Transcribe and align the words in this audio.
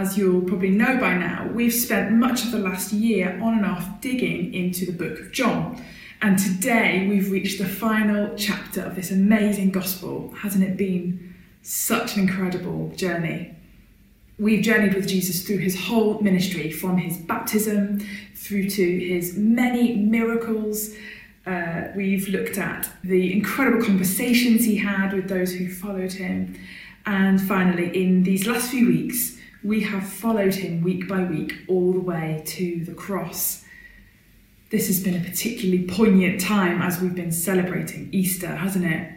as 0.00 0.16
you'll 0.16 0.40
probably 0.42 0.70
know 0.70 0.98
by 0.98 1.14
now, 1.14 1.46
we've 1.52 1.74
spent 1.74 2.12
much 2.12 2.44
of 2.44 2.52
the 2.52 2.58
last 2.58 2.90
year 2.90 3.38
on 3.42 3.58
and 3.58 3.66
off 3.66 4.00
digging 4.00 4.54
into 4.54 4.86
the 4.86 4.92
book 4.92 5.20
of 5.20 5.30
John. 5.30 5.82
And 6.22 6.38
today 6.38 7.06
we've 7.06 7.30
reached 7.30 7.58
the 7.58 7.66
final 7.66 8.34
chapter 8.34 8.80
of 8.80 8.96
this 8.96 9.10
amazing 9.10 9.70
gospel. 9.72 10.32
Hasn't 10.38 10.64
it 10.64 10.78
been 10.78 11.34
such 11.60 12.16
an 12.16 12.22
incredible 12.22 12.92
journey? 12.96 13.54
We've 14.38 14.62
journeyed 14.62 14.94
with 14.94 15.06
Jesus 15.06 15.46
through 15.46 15.58
his 15.58 15.78
whole 15.78 16.18
ministry, 16.20 16.72
from 16.72 16.96
his 16.96 17.18
baptism 17.18 18.00
through 18.34 18.70
to 18.70 18.98
his 18.98 19.36
many 19.36 19.96
miracles. 19.96 20.94
Uh, 21.44 21.88
we've 21.94 22.26
looked 22.28 22.56
at 22.56 22.88
the 23.04 23.34
incredible 23.34 23.84
conversations 23.84 24.64
he 24.64 24.76
had 24.76 25.12
with 25.12 25.28
those 25.28 25.52
who 25.52 25.68
followed 25.68 26.12
him. 26.12 26.58
And 27.04 27.38
finally, 27.40 27.94
in 28.02 28.22
these 28.22 28.46
last 28.46 28.70
few 28.70 28.86
weeks, 28.86 29.36
we 29.62 29.82
have 29.82 30.08
followed 30.08 30.54
him 30.54 30.82
week 30.82 31.06
by 31.06 31.22
week 31.22 31.52
all 31.68 31.92
the 31.92 32.00
way 32.00 32.42
to 32.46 32.84
the 32.84 32.94
cross. 32.94 33.64
This 34.70 34.86
has 34.86 35.02
been 35.02 35.16
a 35.16 35.24
particularly 35.24 35.84
poignant 35.86 36.40
time 36.40 36.80
as 36.80 37.00
we've 37.00 37.14
been 37.14 37.32
celebrating 37.32 38.08
Easter, 38.12 38.48
hasn't 38.48 38.86
it? 38.86 39.12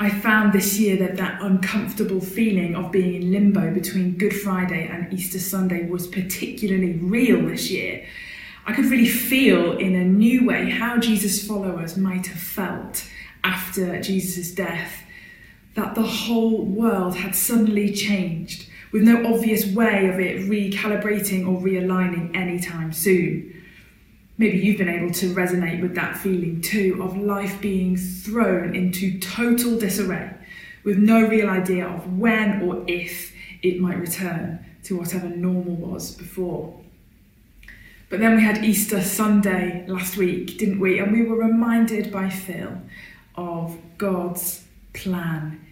I 0.00 0.10
found 0.10 0.52
this 0.52 0.80
year 0.80 0.96
that 0.96 1.16
that 1.18 1.40
uncomfortable 1.40 2.20
feeling 2.20 2.74
of 2.74 2.90
being 2.90 3.14
in 3.14 3.30
limbo 3.30 3.72
between 3.72 4.16
Good 4.16 4.34
Friday 4.34 4.88
and 4.88 5.12
Easter 5.12 5.38
Sunday 5.38 5.88
was 5.88 6.08
particularly 6.08 6.94
real 6.94 7.46
this 7.46 7.70
year. 7.70 8.04
I 8.66 8.72
could 8.72 8.86
really 8.86 9.08
feel 9.08 9.78
in 9.78 9.94
a 9.94 10.04
new 10.04 10.46
way 10.46 10.70
how 10.70 10.98
Jesus' 10.98 11.46
followers 11.46 11.96
might 11.96 12.26
have 12.26 12.40
felt 12.40 13.06
after 13.44 14.00
Jesus' 14.00 14.52
death, 14.52 15.04
that 15.74 15.94
the 15.94 16.02
whole 16.02 16.64
world 16.64 17.16
had 17.16 17.36
suddenly 17.36 17.92
changed 17.92 18.68
with 18.92 19.02
no 19.02 19.34
obvious 19.34 19.66
way 19.66 20.08
of 20.08 20.20
it 20.20 20.48
recalibrating 20.48 21.46
or 21.48 21.60
realigning 21.60 22.36
anytime 22.36 22.92
soon. 22.92 23.62
Maybe 24.38 24.58
you've 24.58 24.78
been 24.78 24.88
able 24.88 25.12
to 25.14 25.34
resonate 25.34 25.80
with 25.80 25.94
that 25.94 26.16
feeling 26.18 26.60
too 26.60 27.00
of 27.02 27.16
life 27.16 27.60
being 27.60 27.96
thrown 27.96 28.74
into 28.74 29.18
total 29.18 29.78
disarray 29.78 30.34
with 30.84 30.98
no 30.98 31.26
real 31.26 31.48
idea 31.48 31.86
of 31.86 32.18
when 32.18 32.62
or 32.62 32.84
if 32.86 33.32
it 33.62 33.80
might 33.80 33.98
return 33.98 34.64
to 34.84 34.98
whatever 34.98 35.28
normal 35.28 35.76
was 35.76 36.14
before. 36.16 36.78
But 38.10 38.20
then 38.20 38.36
we 38.36 38.42
had 38.42 38.64
Easter 38.64 39.00
Sunday 39.00 39.86
last 39.86 40.16
week, 40.16 40.58
didn't 40.58 40.80
we? 40.80 40.98
And 40.98 41.12
we 41.12 41.22
were 41.22 41.36
reminded 41.36 42.12
by 42.12 42.28
Phil 42.28 42.78
of 43.36 43.78
God's 43.96 44.64
plan 44.92 45.64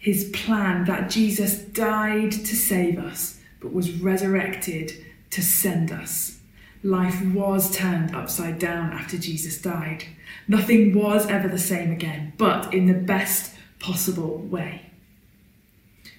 his 0.00 0.30
plan 0.30 0.86
that 0.86 1.10
Jesus 1.10 1.58
died 1.58 2.32
to 2.32 2.56
save 2.56 2.98
us, 2.98 3.38
but 3.60 3.72
was 3.72 3.92
resurrected 3.92 4.92
to 5.28 5.42
send 5.42 5.92
us. 5.92 6.38
Life 6.82 7.22
was 7.26 7.76
turned 7.76 8.16
upside 8.16 8.58
down 8.58 8.94
after 8.94 9.18
Jesus 9.18 9.60
died. 9.60 10.04
Nothing 10.48 10.94
was 10.94 11.26
ever 11.26 11.48
the 11.48 11.58
same 11.58 11.92
again, 11.92 12.32
but 12.38 12.72
in 12.72 12.86
the 12.86 12.94
best 12.94 13.54
possible 13.78 14.38
way. 14.38 14.86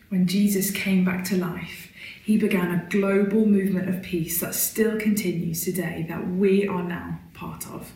When 0.09 0.28
Jesus 0.28 0.70
came 0.70 1.04
back 1.04 1.24
to 1.26 1.38
life, 1.38 1.92
he 2.24 2.38
began 2.38 2.72
a 2.72 2.88
global 2.92 3.48
movement 3.48 3.90
of 3.90 4.04
peace 4.04 4.42
that 4.42 4.54
still 4.54 5.00
continues 5.00 5.66
today, 5.66 6.06
that 6.08 6.28
we 6.28 6.68
are 6.68 6.84
now 6.84 7.20
part 7.34 7.68
of. 7.68 7.92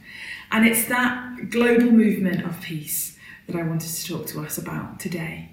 And 0.51 0.65
it's 0.65 0.85
that 0.85 1.51
global 1.51 1.91
movement 1.91 2.43
of 2.43 2.59
peace 2.61 3.19
that 3.45 3.55
I 3.55 3.61
wanted 3.61 3.89
to 3.89 4.05
talk 4.07 4.25
to 4.27 4.41
us 4.41 4.57
about 4.57 4.99
today. 4.99 5.51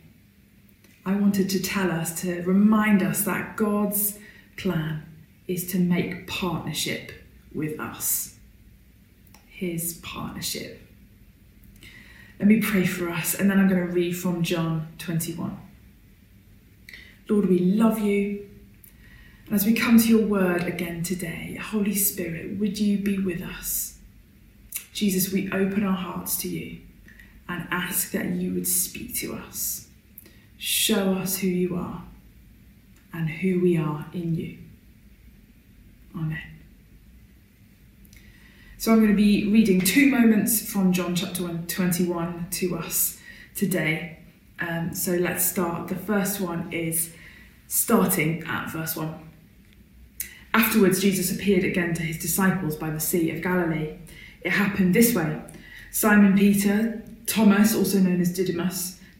I 1.05 1.15
wanted 1.15 1.51
to 1.51 1.63
tell 1.63 1.91
us, 1.91 2.21
to 2.23 2.43
remind 2.43 3.03
us 3.03 3.23
that 3.25 3.57
God's 3.57 4.19
plan 4.57 5.03
is 5.49 5.67
to 5.73 5.79
make 5.79 6.27
partnership 6.27 7.13
with 7.53 7.79
us. 7.81 8.37
His 9.49 9.95
partnership. 9.95 10.81
Let 12.39 12.49
me 12.49 12.61
pray 12.61 12.87
for 12.87 13.09
us, 13.09 13.35
and 13.35 13.51
then 13.51 13.59
I'm 13.59 13.69
going 13.69 13.87
to 13.87 13.93
read 13.93 14.13
from 14.17 14.43
John 14.43 14.89
21. 14.99 15.59
Lord, 17.29 17.49
we 17.49 17.59
love 17.59 17.99
you. 17.99 18.49
And 19.47 19.55
as 19.55 19.67
we 19.67 19.75
come 19.75 19.99
to 19.99 20.09
your 20.09 20.27
word 20.27 20.65
again 20.65 21.03
today, 21.03 21.59
Holy 21.61 21.95
Spirit, 21.95 22.59
would 22.59 22.79
you 22.79 22.99
be 22.99 23.19
with 23.19 23.43
us? 23.43 23.99
Jesus, 24.93 25.33
we 25.33 25.51
open 25.51 25.85
our 25.85 25.97
hearts 25.97 26.37
to 26.39 26.49
you 26.49 26.81
and 27.49 27.67
ask 27.71 28.11
that 28.13 28.27
you 28.27 28.55
would 28.55 28.67
speak 28.67 29.15
to 29.17 29.35
us. 29.35 29.89
Show 30.65 31.15
us 31.15 31.39
who 31.39 31.49
you 31.49 31.75
are 31.75 32.05
and 33.13 33.29
who 33.29 33.59
we 33.59 33.77
are 33.77 34.07
in 34.13 34.37
you. 34.37 34.59
Amen. 36.15 36.39
So 38.79 38.93
I'm 38.93 38.99
going 38.99 39.11
to 39.11 39.17
be 39.17 39.51
reading 39.51 39.81
two 39.81 40.09
moments 40.09 40.71
from 40.71 40.93
John 40.93 41.17
chapter 41.17 41.49
21 41.67 42.47
to 42.49 42.79
us 42.79 43.19
today. 43.57 44.21
Um, 44.61 44.95
so 44.95 45.15
let's 45.15 45.45
start. 45.45 45.89
The 45.89 45.97
first 45.97 46.41
one 46.41 46.73
is 46.73 47.13
starting 47.67 48.45
at 48.45 48.71
verse 48.71 48.95
1. 48.95 49.31
Afterwards, 50.55 51.01
Jesus 51.01 51.33
appeared 51.37 51.65
again 51.65 51.93
to 51.95 52.03
his 52.03 52.19
disciples 52.19 52.77
by 52.77 52.91
the 52.91 53.01
Sea 53.01 53.33
of 53.33 53.43
Galilee. 53.43 53.97
It 54.43 54.51
happened 54.51 54.95
this 54.95 55.13
way 55.13 55.43
Simon 55.91 56.39
Peter, 56.39 57.03
Thomas, 57.27 57.75
also 57.75 57.99
known 57.99 58.21
as 58.21 58.33
Didymus, 58.33 59.01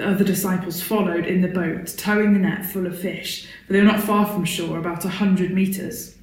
The 0.00 0.08
other 0.08 0.24
disciples 0.24 0.80
followed 0.80 1.26
in 1.26 1.42
the 1.42 1.48
boat, 1.48 1.94
towing 1.98 2.32
the 2.32 2.38
net 2.38 2.64
full 2.64 2.86
of 2.86 2.98
fish, 2.98 3.46
for 3.66 3.74
they 3.74 3.80
were 3.80 3.84
not 3.84 4.00
far 4.00 4.24
from 4.24 4.46
shore, 4.46 4.78
about 4.78 5.04
a 5.04 5.10
hundred 5.10 5.50
metres. 5.50 6.16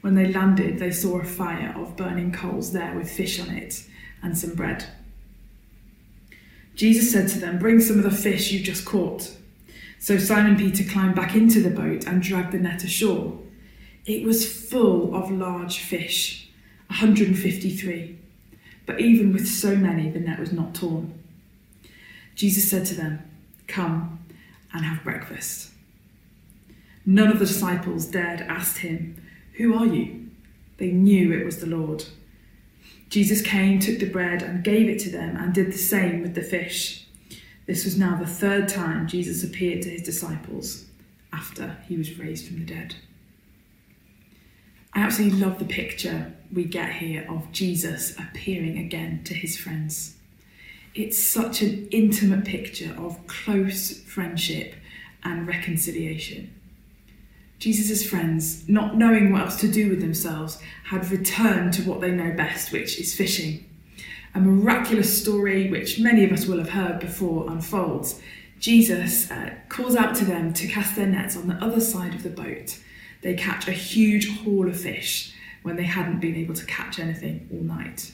When 0.00 0.16
they 0.16 0.32
landed, 0.32 0.80
they 0.80 0.90
saw 0.90 1.20
a 1.20 1.24
fire 1.24 1.72
of 1.76 1.96
burning 1.96 2.32
coals 2.32 2.72
there 2.72 2.96
with 2.96 3.08
fish 3.08 3.38
on 3.38 3.50
it 3.50 3.84
and 4.20 4.36
some 4.36 4.56
bread. 4.56 4.86
Jesus 6.74 7.12
said 7.12 7.28
to 7.28 7.38
them, 7.38 7.60
Bring 7.60 7.78
some 7.80 7.98
of 7.98 8.02
the 8.02 8.10
fish 8.10 8.50
you 8.50 8.58
just 8.58 8.84
caught. 8.84 9.30
So 10.00 10.18
Simon 10.18 10.56
Peter 10.56 10.82
climbed 10.82 11.14
back 11.14 11.36
into 11.36 11.60
the 11.60 11.70
boat 11.70 12.04
and 12.04 12.20
dragged 12.20 12.50
the 12.50 12.58
net 12.58 12.82
ashore. 12.82 13.38
It 14.06 14.24
was 14.24 14.68
full 14.68 15.14
of 15.14 15.30
large 15.30 15.78
fish, 15.78 16.50
153. 16.88 18.18
But 18.86 19.00
even 19.00 19.32
with 19.32 19.46
so 19.46 19.76
many, 19.76 20.10
the 20.10 20.18
net 20.18 20.40
was 20.40 20.50
not 20.50 20.74
torn. 20.74 21.17
Jesus 22.38 22.70
said 22.70 22.86
to 22.86 22.94
them, 22.94 23.20
Come 23.66 24.20
and 24.72 24.84
have 24.84 25.02
breakfast. 25.02 25.72
None 27.04 27.32
of 27.32 27.40
the 27.40 27.46
disciples 27.46 28.06
dared 28.06 28.42
ask 28.42 28.78
him, 28.78 29.20
Who 29.54 29.74
are 29.74 29.86
you? 29.86 30.28
They 30.76 30.92
knew 30.92 31.32
it 31.32 31.44
was 31.44 31.58
the 31.58 31.66
Lord. 31.66 32.04
Jesus 33.10 33.42
came, 33.42 33.80
took 33.80 33.98
the 33.98 34.08
bread, 34.08 34.42
and 34.42 34.62
gave 34.62 34.88
it 34.88 35.00
to 35.00 35.10
them, 35.10 35.36
and 35.36 35.52
did 35.52 35.72
the 35.72 35.78
same 35.78 36.22
with 36.22 36.36
the 36.36 36.42
fish. 36.42 37.08
This 37.66 37.84
was 37.84 37.98
now 37.98 38.16
the 38.16 38.26
third 38.26 38.68
time 38.68 39.08
Jesus 39.08 39.42
appeared 39.42 39.82
to 39.82 39.90
his 39.90 40.02
disciples 40.02 40.84
after 41.32 41.78
he 41.88 41.96
was 41.96 42.20
raised 42.20 42.46
from 42.46 42.60
the 42.60 42.72
dead. 42.72 42.94
I 44.94 45.00
absolutely 45.00 45.40
love 45.40 45.58
the 45.58 45.64
picture 45.64 46.32
we 46.52 46.66
get 46.66 46.92
here 46.92 47.26
of 47.28 47.50
Jesus 47.50 48.16
appearing 48.16 48.78
again 48.78 49.24
to 49.24 49.34
his 49.34 49.56
friends 49.56 50.17
it's 50.94 51.22
such 51.22 51.62
an 51.62 51.88
intimate 51.90 52.44
picture 52.44 52.94
of 52.98 53.26
close 53.26 54.00
friendship 54.00 54.74
and 55.22 55.46
reconciliation. 55.46 56.54
Jesus' 57.58 58.08
friends, 58.08 58.68
not 58.68 58.96
knowing 58.96 59.32
what 59.32 59.42
else 59.42 59.60
to 59.60 59.68
do 59.70 59.90
with 59.90 60.00
themselves, 60.00 60.60
had 60.84 61.10
returned 61.10 61.72
to 61.74 61.82
what 61.82 62.00
they 62.00 62.12
know 62.12 62.32
best, 62.36 62.72
which 62.72 62.98
is 63.00 63.14
fishing. 63.14 63.64
a 64.34 64.40
miraculous 64.40 65.20
story 65.20 65.70
which 65.70 65.98
many 65.98 66.24
of 66.24 66.32
us 66.32 66.46
will 66.46 66.58
have 66.58 66.70
heard 66.70 67.00
before 67.00 67.50
unfolds. 67.50 68.20
Jesus 68.60 69.30
uh, 69.30 69.54
calls 69.68 69.96
out 69.96 70.14
to 70.16 70.24
them 70.24 70.52
to 70.52 70.68
cast 70.68 70.96
their 70.96 71.06
nets 71.06 71.36
on 71.36 71.48
the 71.48 71.54
other 71.54 71.80
side 71.80 72.14
of 72.14 72.22
the 72.22 72.30
boat. 72.30 72.78
They 73.22 73.34
catch 73.34 73.66
a 73.66 73.72
huge 73.72 74.28
haul 74.40 74.68
of 74.68 74.80
fish 74.80 75.34
when 75.62 75.76
they 75.76 75.84
hadn't 75.84 76.20
been 76.20 76.36
able 76.36 76.54
to 76.54 76.66
catch 76.66 76.98
anything 76.98 77.48
all 77.52 77.62
night. 77.62 78.12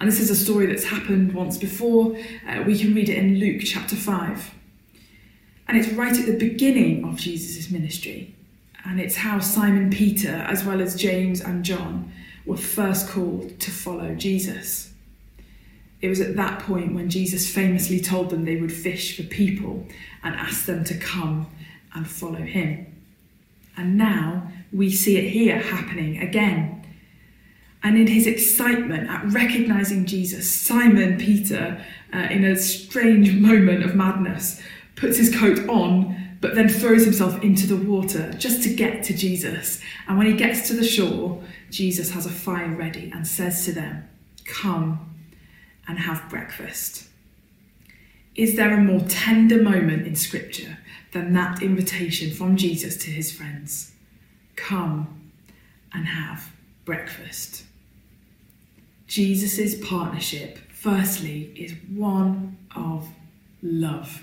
And 0.00 0.08
this 0.08 0.20
is 0.20 0.30
a 0.30 0.36
story 0.36 0.66
that's 0.66 0.84
happened 0.84 1.32
once 1.32 1.58
before. 1.58 2.16
Uh, 2.48 2.62
we 2.66 2.78
can 2.78 2.94
read 2.94 3.08
it 3.08 3.18
in 3.18 3.38
Luke 3.38 3.62
chapter 3.64 3.96
5. 3.96 4.54
And 5.66 5.76
it's 5.76 5.92
right 5.92 6.16
at 6.16 6.26
the 6.26 6.38
beginning 6.38 7.04
of 7.04 7.16
Jesus' 7.16 7.70
ministry. 7.70 8.34
And 8.84 9.00
it's 9.00 9.16
how 9.16 9.40
Simon 9.40 9.90
Peter, 9.90 10.30
as 10.30 10.64
well 10.64 10.80
as 10.80 10.94
James 10.94 11.40
and 11.40 11.64
John, 11.64 12.12
were 12.46 12.56
first 12.56 13.08
called 13.08 13.58
to 13.60 13.70
follow 13.70 14.14
Jesus. 14.14 14.92
It 16.00 16.08
was 16.08 16.20
at 16.20 16.36
that 16.36 16.60
point 16.60 16.94
when 16.94 17.10
Jesus 17.10 17.52
famously 17.52 18.00
told 18.00 18.30
them 18.30 18.44
they 18.44 18.60
would 18.60 18.72
fish 18.72 19.16
for 19.16 19.24
people 19.24 19.84
and 20.22 20.34
asked 20.36 20.66
them 20.66 20.84
to 20.84 20.96
come 20.96 21.48
and 21.92 22.08
follow 22.08 22.38
him. 22.38 22.86
And 23.76 23.98
now 23.98 24.50
we 24.72 24.90
see 24.90 25.16
it 25.16 25.30
here 25.30 25.58
happening 25.58 26.22
again 26.22 26.77
and 27.82 27.96
in 27.96 28.06
his 28.06 28.26
excitement 28.26 29.08
at 29.08 29.24
recognizing 29.32 30.04
Jesus, 30.04 30.50
Simon 30.54 31.16
Peter, 31.18 31.84
uh, 32.12 32.18
in 32.30 32.44
a 32.44 32.56
strange 32.56 33.32
moment 33.34 33.84
of 33.84 33.94
madness, 33.94 34.60
puts 34.96 35.16
his 35.16 35.34
coat 35.34 35.68
on 35.68 36.28
but 36.40 36.54
then 36.54 36.68
throws 36.68 37.04
himself 37.04 37.42
into 37.42 37.66
the 37.66 37.76
water 37.76 38.32
just 38.34 38.62
to 38.62 38.74
get 38.74 39.02
to 39.04 39.14
Jesus. 39.14 39.80
And 40.06 40.16
when 40.16 40.26
he 40.26 40.34
gets 40.34 40.68
to 40.68 40.74
the 40.74 40.86
shore, 40.86 41.42
Jesus 41.70 42.10
has 42.12 42.26
a 42.26 42.30
fire 42.30 42.74
ready 42.74 43.10
and 43.12 43.26
says 43.26 43.64
to 43.64 43.72
them, 43.72 44.08
Come 44.44 45.16
and 45.86 45.98
have 45.98 46.28
breakfast. 46.30 47.08
Is 48.34 48.54
there 48.54 48.72
a 48.72 48.80
more 48.80 49.00
tender 49.08 49.60
moment 49.60 50.06
in 50.06 50.14
Scripture 50.14 50.78
than 51.12 51.32
that 51.32 51.60
invitation 51.60 52.30
from 52.30 52.56
Jesus 52.56 52.96
to 52.98 53.10
his 53.10 53.32
friends? 53.32 53.92
Come 54.54 55.32
and 55.92 56.06
have 56.06 56.52
breakfast. 56.84 57.64
Jesus' 59.08 59.74
partnership, 59.88 60.58
firstly, 60.70 61.50
is 61.56 61.74
one 61.88 62.58
of 62.76 63.08
love. 63.62 64.22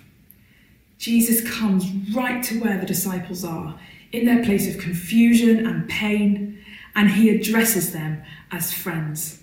Jesus 0.99 1.41
comes 1.57 1.85
right 2.15 2.41
to 2.43 2.61
where 2.61 2.77
the 2.77 2.85
disciples 2.85 3.43
are, 3.43 3.77
in 4.11 4.25
their 4.25 4.45
place 4.45 4.73
of 4.73 4.79
confusion 4.79 5.65
and 5.65 5.89
pain, 5.89 6.63
and 6.95 7.09
he 7.09 7.29
addresses 7.29 7.91
them 7.91 8.23
as 8.51 8.71
friends. 8.71 9.41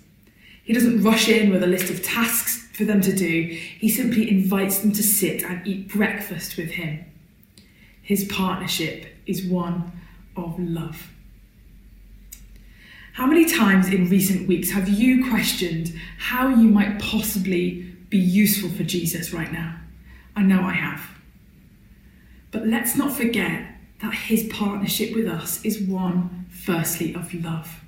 He 0.63 0.73
doesn't 0.73 1.03
rush 1.03 1.27
in 1.27 1.51
with 1.51 1.61
a 1.61 1.67
list 1.67 1.91
of 1.91 2.01
tasks 2.01 2.63
for 2.73 2.85
them 2.85 3.01
to 3.01 3.13
do, 3.15 3.43
he 3.77 3.87
simply 3.87 4.27
invites 4.27 4.79
them 4.79 4.91
to 4.93 5.03
sit 5.03 5.43
and 5.43 5.65
eat 5.67 5.89
breakfast 5.89 6.57
with 6.57 6.71
him. 6.71 7.05
His 8.01 8.25
partnership 8.25 9.05
is 9.27 9.45
one 9.45 9.91
of 10.35 10.57
love. 10.57 11.12
How 13.13 13.27
many 13.27 13.45
times 13.45 13.89
in 13.89 14.09
recent 14.09 14.47
weeks 14.47 14.71
have 14.71 14.89
you 14.89 15.29
questioned 15.29 15.93
how 16.17 16.47
you 16.47 16.67
might 16.67 16.97
possibly 16.99 17.83
be 18.09 18.17
useful 18.17 18.71
for 18.71 18.81
Jesus 18.83 19.31
right 19.31 19.53
now? 19.53 19.75
I 20.35 20.41
know 20.41 20.63
I 20.63 20.73
have. 20.73 20.99
But 22.49 22.65
let's 22.65 22.95
not 22.95 23.13
forget 23.15 23.67
that 24.01 24.15
his 24.15 24.49
partnership 24.51 25.15
with 25.15 25.27
us 25.27 25.63
is 25.63 25.79
one, 25.79 26.47
firstly, 26.49 27.13
of 27.13 27.31
love. 27.35 27.83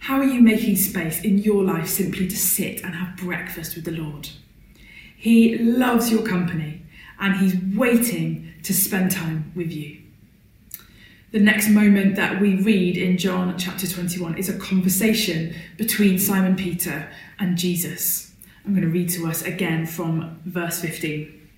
How 0.00 0.16
are 0.16 0.24
you 0.24 0.40
making 0.40 0.76
space 0.76 1.22
in 1.22 1.36
your 1.36 1.62
life 1.62 1.86
simply 1.86 2.26
to 2.26 2.36
sit 2.36 2.82
and 2.82 2.94
have 2.94 3.18
breakfast 3.18 3.76
with 3.76 3.84
the 3.84 3.90
Lord? 3.90 4.30
He 5.14 5.58
loves 5.58 6.10
your 6.10 6.22
company 6.22 6.86
and 7.20 7.36
he's 7.36 7.54
waiting 7.76 8.54
to 8.62 8.72
spend 8.72 9.10
time 9.10 9.52
with 9.54 9.70
you. 9.70 9.98
The 11.30 11.40
next 11.40 11.68
moment 11.68 12.16
that 12.16 12.40
we 12.40 12.54
read 12.54 12.96
in 12.96 13.18
John 13.18 13.58
chapter 13.58 13.86
21 13.86 14.38
is 14.38 14.48
a 14.48 14.58
conversation 14.58 15.54
between 15.76 16.18
Simon 16.18 16.56
Peter 16.56 17.06
and 17.38 17.58
Jesus. 17.58 18.32
I'm 18.64 18.72
going 18.72 18.86
to 18.86 18.90
read 18.90 19.10
to 19.10 19.26
us 19.26 19.42
again 19.42 19.84
from 19.84 20.40
verse 20.46 20.80
15. 20.80 21.48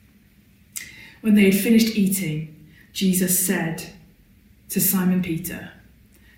When 1.20 1.36
they 1.36 1.44
had 1.50 1.60
finished 1.60 1.96
eating, 1.96 2.66
Jesus 2.92 3.46
said 3.46 3.90
to 4.70 4.80
Simon 4.80 5.22
Peter, 5.22 5.70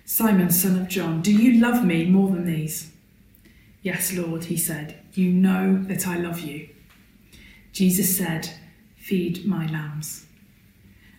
Simon, 0.05 0.51
son 0.51 0.79
of 0.79 0.87
John, 0.87 1.23
do 1.23 1.31
you 1.31 1.59
love 1.59 1.83
me 1.83 2.05
more 2.05 2.29
than 2.29 2.45
these? 2.45 2.91
Yes, 3.81 4.13
Lord, 4.13 4.43
he 4.43 4.57
said, 4.57 4.99
you 5.13 5.31
know 5.31 5.81
that 5.87 6.07
I 6.07 6.17
love 6.17 6.41
you. 6.41 6.69
Jesus 7.71 8.15
said, 8.15 8.51
Feed 8.95 9.43
my 9.43 9.65
lambs. 9.65 10.27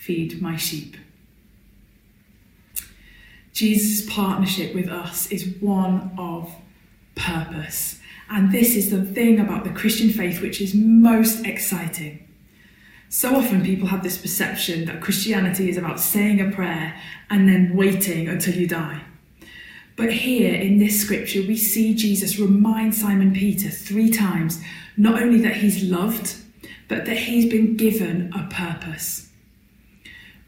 feed 0.00 0.40
my 0.40 0.56
sheep. 0.56 0.96
Jesus' 3.52 4.08
partnership 4.08 4.74
with 4.74 4.88
us 4.88 5.30
is 5.30 5.54
one 5.60 6.12
of 6.16 6.50
purpose. 7.14 8.00
And 8.30 8.50
this 8.50 8.74
is 8.76 8.90
the 8.90 9.04
thing 9.04 9.38
about 9.38 9.64
the 9.64 9.70
Christian 9.70 10.10
faith 10.10 10.40
which 10.40 10.60
is 10.62 10.74
most 10.74 11.44
exciting. 11.44 12.26
So 13.10 13.34
often 13.36 13.62
people 13.62 13.88
have 13.88 14.02
this 14.02 14.16
perception 14.16 14.86
that 14.86 15.02
Christianity 15.02 15.68
is 15.68 15.76
about 15.76 16.00
saying 16.00 16.40
a 16.40 16.50
prayer 16.50 16.94
and 17.28 17.46
then 17.46 17.76
waiting 17.76 18.28
until 18.28 18.54
you 18.54 18.66
die. 18.66 19.02
But 19.96 20.12
here 20.12 20.54
in 20.54 20.78
this 20.78 20.98
scripture, 20.98 21.40
we 21.40 21.58
see 21.58 21.92
Jesus 21.94 22.38
remind 22.38 22.94
Simon 22.94 23.34
Peter 23.34 23.68
three 23.68 24.10
times 24.10 24.62
not 24.96 25.20
only 25.20 25.40
that 25.42 25.56
he's 25.56 25.82
loved, 25.82 26.36
but 26.88 27.04
that 27.04 27.18
he's 27.18 27.50
been 27.50 27.76
given 27.76 28.32
a 28.32 28.48
purpose. 28.48 29.29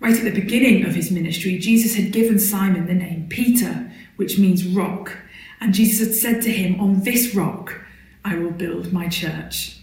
Right 0.03 0.17
at 0.17 0.25
the 0.25 0.41
beginning 0.41 0.85
of 0.85 0.97
his 0.97 1.13
ministry, 1.13 1.59
Jesus 1.59 1.95
had 1.95 2.11
given 2.11 2.41
Simon 2.41 2.87
the 2.87 2.95
name 2.95 3.29
Peter, 3.29 3.89
which 4.17 4.37
means 4.37 4.67
rock. 4.67 5.17
And 5.61 5.73
Jesus 5.73 6.05
had 6.05 6.17
said 6.17 6.43
to 6.43 6.51
him, 6.51 6.81
On 6.81 7.05
this 7.05 7.37
rock 7.37 7.81
I 8.25 8.35
will 8.37 8.51
build 8.51 8.93
my 8.93 9.07
church. 9.07 9.79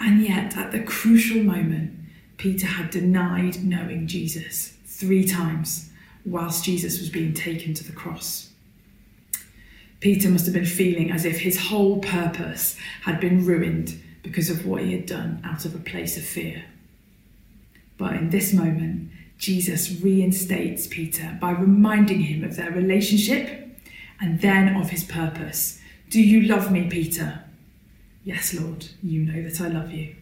And 0.00 0.22
yet, 0.22 0.56
at 0.56 0.72
the 0.72 0.82
crucial 0.82 1.42
moment, 1.42 1.98
Peter 2.38 2.66
had 2.66 2.88
denied 2.88 3.62
knowing 3.62 4.06
Jesus 4.06 4.72
three 4.86 5.26
times 5.26 5.90
whilst 6.24 6.64
Jesus 6.64 6.98
was 6.98 7.10
being 7.10 7.34
taken 7.34 7.74
to 7.74 7.84
the 7.84 7.92
cross. 7.92 8.52
Peter 10.00 10.30
must 10.30 10.46
have 10.46 10.54
been 10.54 10.64
feeling 10.64 11.10
as 11.10 11.26
if 11.26 11.40
his 11.40 11.68
whole 11.68 11.98
purpose 11.98 12.74
had 13.02 13.20
been 13.20 13.44
ruined 13.44 14.00
because 14.22 14.48
of 14.48 14.64
what 14.64 14.82
he 14.82 14.92
had 14.92 15.04
done 15.04 15.42
out 15.44 15.66
of 15.66 15.74
a 15.74 15.78
place 15.78 16.16
of 16.16 16.24
fear. 16.24 16.64
But 17.98 18.14
in 18.14 18.30
this 18.30 18.54
moment, 18.54 19.10
Jesus 19.38 20.00
reinstates 20.00 20.86
Peter 20.86 21.36
by 21.40 21.50
reminding 21.50 22.20
him 22.20 22.44
of 22.44 22.56
their 22.56 22.70
relationship 22.70 23.68
and 24.20 24.40
then 24.40 24.76
of 24.76 24.90
his 24.90 25.04
purpose. 25.04 25.80
Do 26.08 26.22
you 26.22 26.42
love 26.42 26.72
me, 26.72 26.88
Peter? 26.88 27.44
Yes, 28.24 28.54
Lord, 28.54 28.86
you 29.02 29.20
know 29.20 29.42
that 29.48 29.60
I 29.60 29.68
love 29.68 29.92
you. 29.92 30.14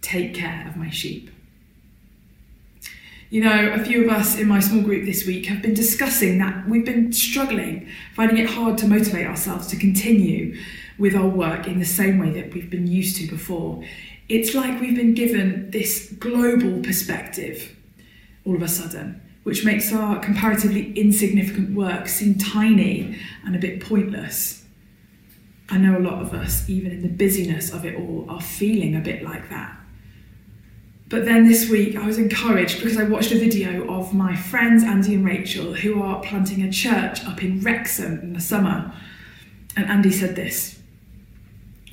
Take 0.00 0.34
care 0.34 0.66
of 0.68 0.76
my 0.76 0.90
sheep. 0.90 1.30
You 3.28 3.42
know, 3.42 3.72
a 3.72 3.84
few 3.84 4.04
of 4.04 4.10
us 4.10 4.38
in 4.38 4.46
my 4.46 4.60
small 4.60 4.82
group 4.82 5.04
this 5.04 5.26
week 5.26 5.46
have 5.46 5.60
been 5.60 5.74
discussing 5.74 6.38
that 6.38 6.68
we've 6.68 6.84
been 6.84 7.12
struggling, 7.12 7.88
finding 8.14 8.38
it 8.38 8.48
hard 8.48 8.78
to 8.78 8.86
motivate 8.86 9.26
ourselves 9.26 9.66
to 9.68 9.76
continue 9.76 10.56
with 10.96 11.14
our 11.14 11.26
work 11.26 11.66
in 11.66 11.80
the 11.80 11.84
same 11.84 12.18
way 12.18 12.30
that 12.30 12.54
we've 12.54 12.70
been 12.70 12.86
used 12.86 13.16
to 13.16 13.26
before 13.26 13.82
it's 14.28 14.54
like 14.54 14.80
we've 14.80 14.96
been 14.96 15.14
given 15.14 15.70
this 15.70 16.12
global 16.18 16.82
perspective 16.82 17.76
all 18.44 18.56
of 18.56 18.62
a 18.62 18.68
sudden, 18.68 19.20
which 19.42 19.64
makes 19.64 19.92
our 19.92 20.18
comparatively 20.20 20.92
insignificant 20.92 21.74
work 21.74 22.08
seem 22.08 22.36
tiny 22.36 23.18
and 23.44 23.54
a 23.54 23.58
bit 23.58 23.80
pointless. 23.80 24.64
I 25.68 25.78
know 25.78 25.98
a 25.98 26.00
lot 26.00 26.22
of 26.22 26.32
us, 26.32 26.68
even 26.68 26.92
in 26.92 27.02
the 27.02 27.08
busyness 27.08 27.72
of 27.72 27.84
it 27.84 27.96
all, 27.96 28.26
are 28.28 28.40
feeling 28.40 28.94
a 28.94 29.00
bit 29.00 29.22
like 29.22 29.50
that. 29.50 29.76
But 31.08 31.24
then 31.24 31.46
this 31.46 31.70
week 31.70 31.96
I 31.96 32.06
was 32.06 32.18
encouraged 32.18 32.78
because 32.78 32.96
I 32.96 33.04
watched 33.04 33.30
a 33.30 33.38
video 33.38 33.88
of 33.92 34.12
my 34.12 34.34
friends 34.34 34.82
Andy 34.82 35.14
and 35.14 35.24
Rachel 35.24 35.74
who 35.74 36.02
are 36.02 36.20
planting 36.20 36.62
a 36.62 36.70
church 36.70 37.24
up 37.24 37.42
in 37.42 37.60
Wrexham 37.60 38.20
in 38.20 38.32
the 38.32 38.40
summer. 38.40 38.92
And 39.76 39.86
Andy 39.86 40.10
said 40.10 40.34
this 40.34 40.75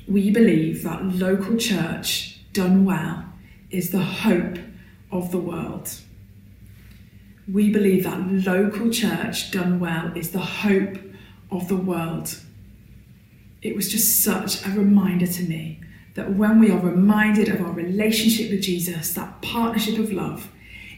We 0.06 0.30
believe 0.30 0.82
that 0.82 1.04
local 1.04 1.56
church 1.56 2.38
done 2.52 2.84
well 2.84 3.24
is 3.70 3.90
the 3.90 4.02
hope 4.02 4.58
of 5.10 5.30
the 5.30 5.38
world. 5.38 5.90
We 7.50 7.70
believe 7.70 8.04
that 8.04 8.30
local 8.30 8.90
church 8.90 9.50
done 9.50 9.80
well 9.80 10.12
is 10.16 10.30
the 10.30 10.38
hope 10.40 10.98
of 11.50 11.68
the 11.68 11.76
world. 11.76 12.38
It 13.62 13.74
was 13.74 13.90
just 13.90 14.22
such 14.22 14.64
a 14.66 14.70
reminder 14.70 15.26
to 15.26 15.42
me 15.42 15.80
that 16.14 16.34
when 16.34 16.60
we 16.60 16.70
are 16.70 16.78
reminded 16.78 17.48
of 17.48 17.60
our 17.60 17.72
relationship 17.72 18.50
with 18.50 18.62
Jesus, 18.62 19.14
that 19.14 19.40
partnership 19.42 19.98
of 19.98 20.12
love, 20.12 20.50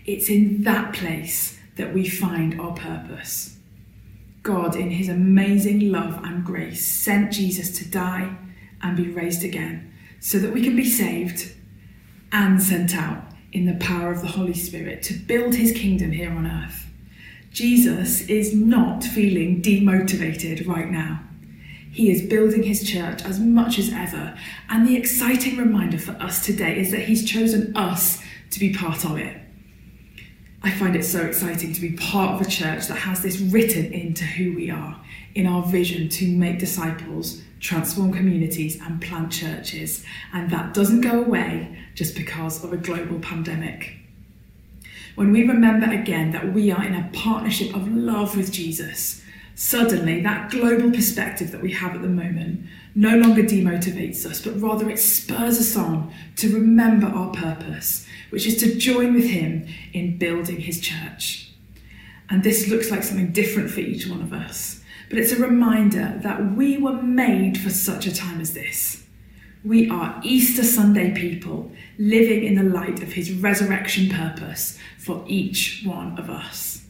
it's 0.04 0.28
in 0.28 0.62
that 0.64 0.94
place 0.94 1.58
that 1.76 1.94
we 1.94 2.08
find 2.08 2.60
our 2.60 2.74
purpose. 2.74 3.56
God, 4.42 4.76
in 4.76 4.90
his 4.90 5.08
amazing 5.08 5.90
love 5.90 6.22
and 6.24 6.44
grace, 6.44 6.84
sent 6.84 7.32
Jesus 7.32 7.76
to 7.78 7.88
die 7.88 8.36
and 8.86 8.96
be 8.96 9.08
raised 9.08 9.44
again 9.44 9.92
so 10.20 10.38
that 10.38 10.52
we 10.52 10.62
can 10.62 10.76
be 10.76 10.88
saved 10.88 11.52
and 12.32 12.62
sent 12.62 12.94
out 12.96 13.24
in 13.52 13.66
the 13.66 13.84
power 13.84 14.10
of 14.10 14.20
the 14.20 14.28
Holy 14.28 14.54
Spirit 14.54 15.02
to 15.02 15.14
build 15.14 15.54
his 15.54 15.72
kingdom 15.72 16.12
here 16.12 16.30
on 16.30 16.46
earth. 16.46 16.86
Jesus 17.50 18.22
is 18.28 18.54
not 18.54 19.02
feeling 19.02 19.62
demotivated 19.62 20.66
right 20.66 20.90
now. 20.90 21.20
He 21.90 22.10
is 22.10 22.28
building 22.28 22.62
his 22.62 22.86
church 22.86 23.22
as 23.24 23.40
much 23.40 23.78
as 23.78 23.90
ever, 23.90 24.36
and 24.68 24.86
the 24.86 24.96
exciting 24.96 25.56
reminder 25.56 25.98
for 25.98 26.12
us 26.12 26.44
today 26.44 26.78
is 26.78 26.90
that 26.90 27.00
he's 27.00 27.28
chosen 27.28 27.74
us 27.74 28.22
to 28.50 28.60
be 28.60 28.74
part 28.74 29.04
of 29.06 29.16
it. 29.16 29.40
I 30.62 30.70
find 30.72 30.94
it 30.94 31.04
so 31.04 31.22
exciting 31.22 31.72
to 31.72 31.80
be 31.80 31.92
part 31.92 32.34
of 32.34 32.46
a 32.46 32.50
church 32.50 32.88
that 32.88 32.96
has 32.96 33.22
this 33.22 33.40
written 33.40 33.92
into 33.92 34.24
who 34.24 34.54
we 34.54 34.70
are, 34.70 35.00
in 35.34 35.46
our 35.46 35.62
vision 35.62 36.10
to 36.10 36.26
make 36.26 36.58
disciples, 36.58 37.40
transform 37.60 38.12
communities, 38.12 38.80
and 38.80 39.00
plant 39.00 39.32
churches. 39.32 40.04
And 40.32 40.50
that 40.50 40.74
doesn't 40.74 41.00
go 41.00 41.22
away 41.22 41.78
just 41.94 42.14
because 42.14 42.62
of 42.62 42.72
a 42.72 42.76
global 42.76 43.18
pandemic. 43.20 43.96
When 45.14 45.32
we 45.32 45.46
remember 45.46 45.90
again 45.90 46.32
that 46.32 46.52
we 46.52 46.70
are 46.70 46.84
in 46.84 46.94
a 46.94 47.10
partnership 47.14 47.74
of 47.74 47.88
love 47.88 48.36
with 48.36 48.52
Jesus, 48.52 49.22
suddenly 49.54 50.20
that 50.20 50.50
global 50.50 50.90
perspective 50.90 51.50
that 51.52 51.62
we 51.62 51.72
have 51.72 51.94
at 51.94 52.02
the 52.02 52.08
moment 52.08 52.66
no 52.94 53.16
longer 53.16 53.42
demotivates 53.42 54.26
us, 54.26 54.42
but 54.42 54.60
rather 54.60 54.88
it 54.90 54.98
spurs 54.98 55.58
us 55.58 55.76
on 55.76 56.12
to 56.36 56.52
remember 56.52 57.06
our 57.06 57.30
purpose, 57.30 58.06
which 58.30 58.46
is 58.46 58.56
to 58.58 58.74
join 58.76 59.14
with 59.14 59.24
Him 59.24 59.66
in 59.94 60.18
building 60.18 60.60
His 60.60 60.80
church. 60.80 61.50
And 62.28 62.42
this 62.42 62.68
looks 62.68 62.90
like 62.90 63.02
something 63.02 63.32
different 63.32 63.70
for 63.70 63.80
each 63.80 64.06
one 64.06 64.20
of 64.20 64.32
us, 64.32 64.82
but 65.08 65.18
it's 65.18 65.32
a 65.32 65.40
reminder 65.40 66.18
that 66.22 66.54
we 66.54 66.78
were 66.78 67.00
made 67.02 67.58
for 67.58 67.70
such 67.70 68.06
a 68.06 68.14
time 68.14 68.40
as 68.40 68.54
this. 68.54 69.04
We 69.64 69.88
are 69.90 70.20
Easter 70.22 70.62
Sunday 70.62 71.12
people 71.12 71.72
living 71.98 72.44
in 72.44 72.54
the 72.54 72.62
light 72.62 73.02
of 73.02 73.12
His 73.12 73.32
resurrection 73.32 74.08
purpose 74.08 74.78
for 74.98 75.24
each 75.26 75.82
one 75.84 76.18
of 76.18 76.30
us. 76.30 76.84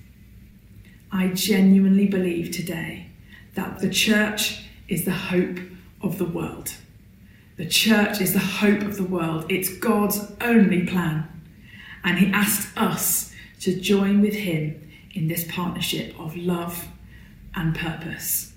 I 1.13 1.29
genuinely 1.29 2.07
believe 2.07 2.51
today 2.51 3.07
that 3.55 3.79
the 3.79 3.91
church 3.91 4.65
is 4.89 5.05
the 5.05 5.13
hope 5.13 5.59
of 6.03 6.19
the 6.19 6.25
world. 6.25 6.75
The 7.57 7.67
church 7.67 8.21
is 8.21 8.35
the 8.35 8.39
hope 8.39 8.83
of 8.83 8.97
the 8.97 9.05
world. 9.05 9.47
It's 9.49 9.75
God's 9.79 10.33
only 10.41 10.87
plan. 10.87 11.27
And 12.05 12.19
He 12.19 12.31
asks 12.33 12.77
us 12.77 13.33
to 13.61 13.79
join 13.81 14.21
with 14.21 14.35
Him 14.35 14.91
in 15.15 15.29
this 15.29 15.47
partnership 15.51 16.19
of 16.21 16.37
love 16.37 16.89
and 17.57 17.75
purpose. 17.75 18.56